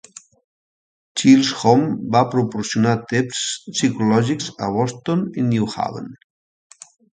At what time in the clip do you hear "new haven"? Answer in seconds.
5.53-6.11